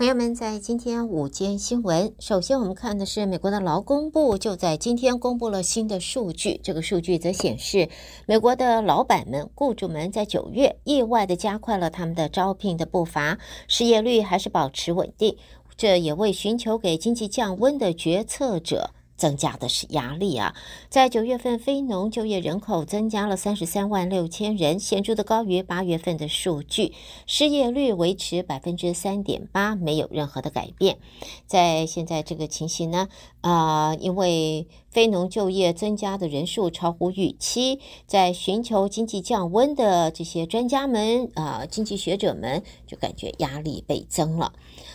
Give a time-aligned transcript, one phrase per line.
[0.00, 6.58] 朋友们，在今天午间新闻，首先我们看的是美国的劳工部就在今天公布了新的数据。
[6.62, 7.90] 这个数据则显示，
[8.24, 15.36] 美国的老板们、雇主们在九月意外的加快了他们的招聘的步伐，失业率还是保持稳定。
[15.76, 18.94] 这也为寻求给经济降温的决策者。
[19.20, 20.54] 增加的是压力啊！
[20.88, 26.94] 在九月份，非农就业人口增加了三十三万六千人，显著的高于八月份的数据。
[27.26, 30.96] 失业率维持百分之三点八，没有任何的改变。
[31.46, 33.08] 在现在这个情形呢，
[33.42, 44.52] 啊、因为非农就业增加的人数超乎预期，在寻求经济降温的这些专家们啊、经济学者们就感觉压力倍增了。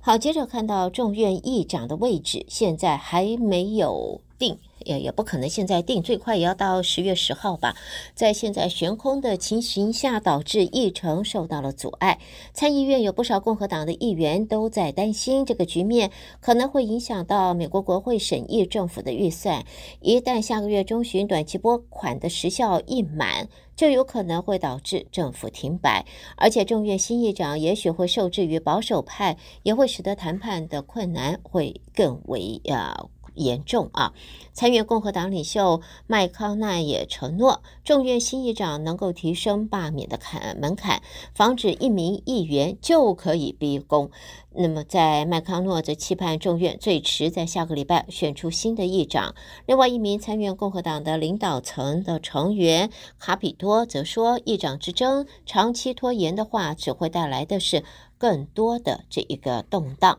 [0.00, 4.58] 好，接着看到众院议长的位置，现在还没有定。
[4.84, 7.76] 也也不可能现在定，最快也要到十月十号吧。
[8.14, 12.18] 在现在悬空的情形下，导致议程受到了阻碍。
[12.52, 19.64] 参议院有不少共和党的议员都在担心，这个局面可能会影响到美国国会审议政府的预算。
[20.00, 26.04] 一旦下个月中旬短期拨款的时效一满，就有可能会导致政府停摆。
[26.36, 33.08] 而且众院新议长也许会受制于保守派，也会使得谈判的困难会更为呃。
[33.38, 34.12] 严重啊！
[34.52, 41.00] 参院共和党领袖麦康奈也承诺，众院新议长能够提升罢免的坎门槛，
[41.32, 44.10] 防止一名议员就可以逼宫。
[44.54, 49.36] 那么，在麦康诺则期盼众院最迟在下个礼拜选出新的议长。
[49.66, 57.84] 另外一名参院共和党的领导层的成员卡比多则说，议长之争长期拖延的话，只会带来的是。
[58.18, 60.18] 更多的这一个动荡，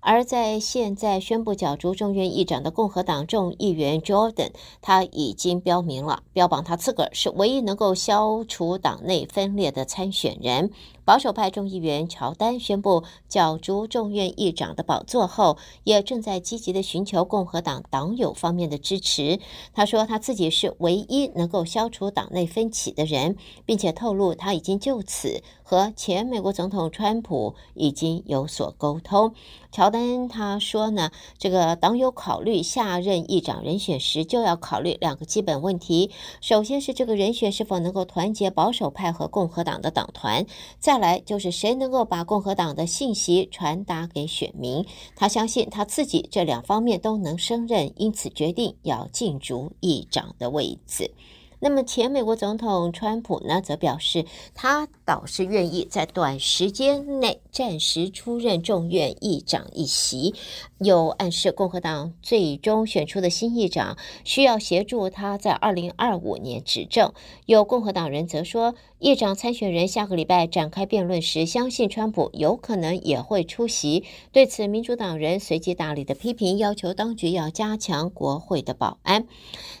[0.00, 10.70] 而在现在宣布角逐众院议长的共和党众议员 Jordan，他已经标明了，标榜他自个儿是唯一能够消除党内分裂的参选人。
[11.02, 19.40] 保守派众议员乔丹宣布角逐众院议长的宝座后，也正在积极的寻求共和党党友方面的支持。
[19.74, 23.36] 他说他自己是唯一能够消除党内分歧的人，
[23.66, 29.34] 并且透露他已经就此和前美国总统川普已经有所沟通。
[29.70, 36.10] 乔丹他说呢，这个党友考虑下任议长人选时，就要考虑两个基本问题：
[36.40, 40.44] 首先是这个人选是否能够团结保守派和共和党的党团；
[40.80, 44.84] 再来就是谁能够把共和党的信息传达给选民。
[45.14, 51.12] 他相信他自己这两方面都能胜任，因此决定要竞逐议长的位置。
[51.60, 60.34] 那么前美国总统川普呢，则表示他倒是愿意在短时间内暂时出任众院议长一席，
[60.78, 67.12] 又暗示共和党最终选出的新议长需要协助他在二零二五年执政。
[67.44, 74.04] 有共和党人则说，议长参选人下个礼拜展开辩论时，相信川普有可能也会出席。
[74.32, 79.26] 对此，民主党人随即大力的批评，要求当局要加强国会的保安。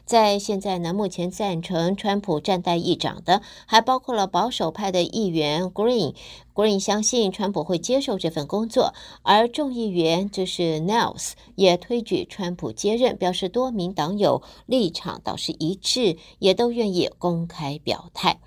[0.04, 6.16] 在现在呢，目前赞成川普站代议长的，还包括了保守派的议员 Green。
[6.52, 18.40] 国人相信川普会接受这份工作，而众议员就是 Niles 也推举川普接任，表示多名党友立场倒是一致，也都愿意公开表态。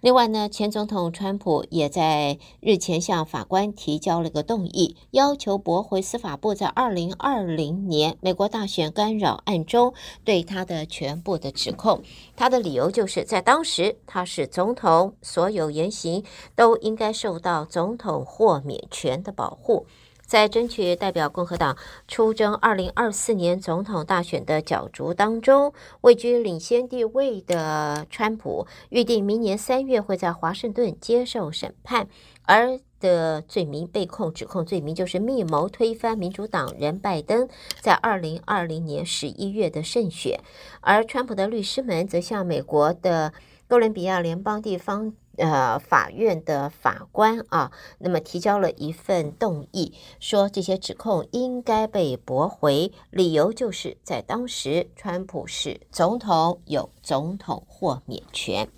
[0.00, 9.92] 另外呢，前总统川普也在日前向法官提交了个动议，要求驳回司法部在二零二零年美国大选干扰案中
[10.24, 12.00] 对他的全部的指控。
[12.36, 16.22] 他的理由就是在当时他是总统，所有言行
[16.54, 19.84] 都应该受到总统豁免权的保护。
[20.24, 21.76] 在争取代表共和党
[22.08, 32.08] 出征二零二四年总统大选的角逐当中，位居领先地位的川普预定明年三月会在华盛顿接受审判，
[32.44, 37.46] 而的罪名被控指控罪名就是密谋推翻民主党人拜登
[37.80, 40.40] 在二零二零年十一月的胜选，
[40.80, 43.34] 而川普的律师们则向美国的
[43.66, 45.12] 哥伦比亚联邦地方。
[45.38, 58.68] 呃，法院的法官啊，那么提交了一份动议，说这些指控应该被驳回，理由就是在当时川普是总统，有总统豁免权。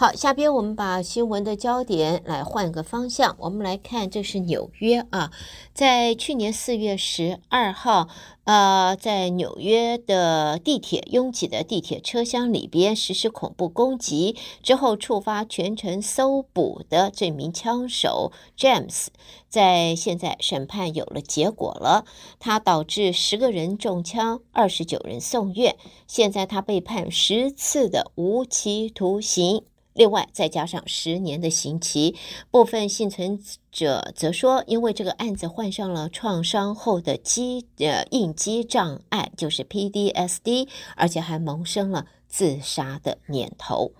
[0.00, 5.30] 好，下边我们把新闻的焦点来换个方向，我们来看，这是纽约啊，
[5.74, 8.08] 在去年四月十二号，
[8.44, 19.08] 呃，在纽约的地铁拥挤的地铁车厢里边实施恐怖攻击之后，触发全城搜捕的这名枪手 James，
[19.50, 22.06] 在现在审判有了结果了，
[22.38, 25.76] 他导致十个人中枪，二十九人送院，
[26.06, 29.62] 现在他被判十次的无期徒刑。
[29.92, 32.16] 另外再加上十年的刑期。
[32.50, 33.38] 部分幸存
[33.70, 43.92] 者则说，因为这个案子患上了创伤后的肌呃应激障碍，就是 PDSD，而且还萌生了自杀的念头。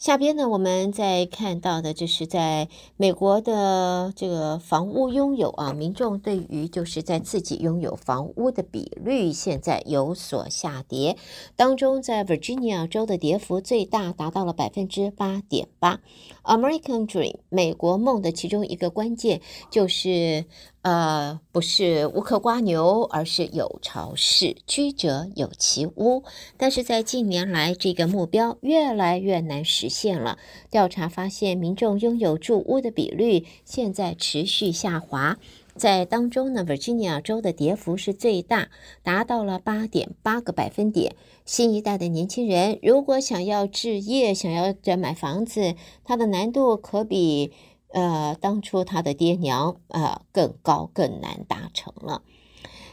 [0.00, 11.18] 下边呢，我们再看到的，就是在美国的这个房屋拥有啊，民众对于就是在自己拥有房屋的比率现在有所下跌，
[11.54, 16.00] 当中在 Virginia 州的跌幅最大，达到了百分之八点八。
[16.44, 20.46] American Dream 美国梦的其中一个关键就是。
[20.82, 26.24] 呃，不是无壳蜗牛，而是有巢氏，居者有其屋。
[26.56, 30.38] 但是在近年来，这个目标越来越难实现了。
[30.70, 35.36] 调查发现，民众拥有住屋的比率现在持续下滑。
[35.76, 38.68] 在当中呢，Virginia 州的跌幅是最大，
[39.02, 41.14] 达到了八点八个百分点。
[41.44, 45.74] 新一代的年轻人如果想要置业，想要再买房子，
[46.04, 47.52] 它的难度可比。
[47.92, 52.22] 呃，当初他的爹娘呃更高更难达成了。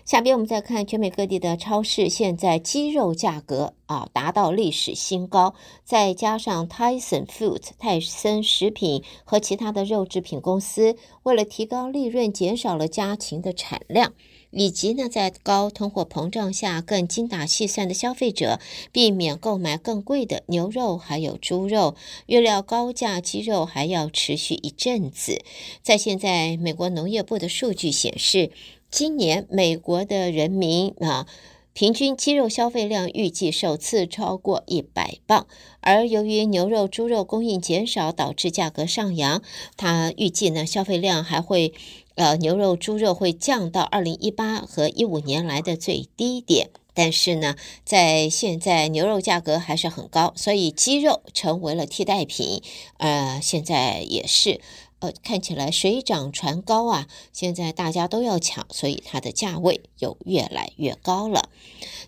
[0.06, 5.54] 下边我们再看全美各地的超市，现在鸡肉价格啊达到历史新高，
[5.84, 14.14] 再加上 Tyson Foods 泰森食品和其他的肉制品公司为了提高利润，减少了家禽的产量。
[14.52, 18.60] 以及呢，在高通货膨胀下，更精打细算的消费者
[18.92, 21.96] 避免购买更贵的牛肉，还有猪肉。
[22.28, 25.42] 预料高价鸡肉还要持续一阵子。
[25.84, 28.52] 在现在，美国农业部的数据显示，
[28.90, 31.28] 今年美国的人民啊，
[31.74, 35.46] 平均鸡肉消费量预计首次超过一百磅。
[35.82, 39.44] 而由于牛肉、猪肉供应减少，导致价格上扬。
[39.76, 41.74] 他预计呢，消费量还会。
[42.18, 47.56] 呃，牛肉、猪肉会降到二零一八和一五年来的最低点，但是呢，
[47.86, 52.64] 在现在牛肉价格还是很高，所以鸡肉成为了替代品。
[52.98, 54.62] 呃，现在也是，
[54.98, 61.50] 呃，看起来水涨船高啊，现在大家都要抢，所以它的价位又越来越高了。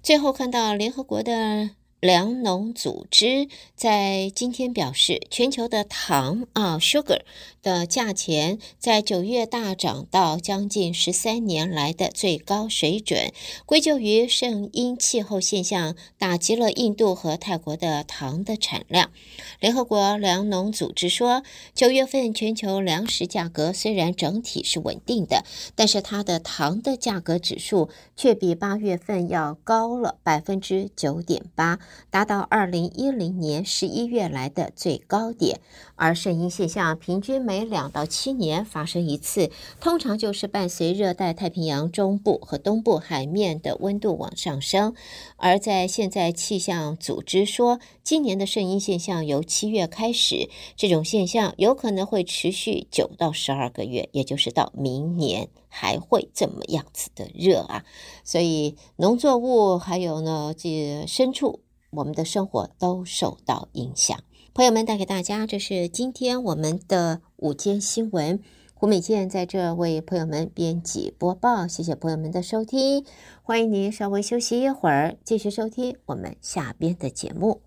[0.02, 1.70] 最后看到联合国的。
[2.00, 7.24] 粮农组织在今天表示，全球的糖啊 （sugar）
[7.62, 13.34] 的价钱在九月大涨到将近十三年来的最高水准，
[13.66, 19.12] 归咎于圣婴气候现象打击了印度和泰国的糖的产量。
[19.60, 21.44] 联合国粮农组织说，
[21.76, 25.44] 九月份全球粮食价格虽然整体是稳定的，
[25.76, 31.78] 但是它的糖的价格指数却比八月份要高了百分之九点八。
[32.10, 35.60] 达到二零一零年十一月来的最高点，
[35.96, 44.96] 而圣婴现象平均每两到七年发生一次，通常就是伴随热带太平洋中部和东部海面的温度往上升。
[45.38, 57.86] 而在现在气象组织说，今年的圣婴现象由七月开始，这种现象有可能会持续九到十二个月，也就是到明年还会这么样子的热啊！
[58.24, 61.60] 所以农作物还有呢，这牲畜。
[61.92, 64.18] 我们的生活都受到影响。
[64.54, 68.40] 朋友们，带给大家，这是今天我们的午间新闻。
[68.74, 73.06] 胡美健在这为朋友们编辑播报，谢谢朋友们的收听。
[73.44, 77.62] 欢迎您稍微休息一会儿，继续收听我们下边的节目。